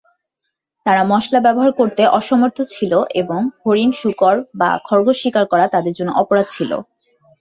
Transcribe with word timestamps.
তারা 0.85 1.01
মশলা 1.11 1.39
ব্যবহার 1.41 1.71
করতে 1.79 2.01
অসমর্থ 2.19 2.57
ছিল 2.73 2.91
এবং 3.21 3.41
হরিণ, 3.61 3.91
শূকর 4.01 4.35
বা 4.59 4.69
খরগোশ 4.87 5.17
শিকার 5.21 5.45
করা 5.51 5.65
তাদের 5.73 5.93
জন্য 5.97 6.09
অপরাধ 6.21 6.47
ছিল। 6.55 6.71